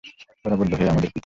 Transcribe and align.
ওরা 0.45 0.55
বলল, 0.55 0.71
হে 0.73 0.85
আমাদের 0.89 1.09
পিতা! 1.09 1.19